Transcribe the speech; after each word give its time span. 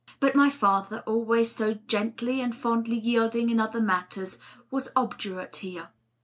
But 0.19 0.35
my 0.35 0.49
father, 0.49 1.03
always 1.05 1.51
so 1.55 1.75
gently 1.75 2.41
and 2.41 2.55
fondly 2.55 2.97
yielding 2.97 3.51
in 3.51 3.59
other 3.59 3.79
matters, 3.81 4.39
was 4.71 4.89
obdurate 4.95 5.57
here. 5.57 5.89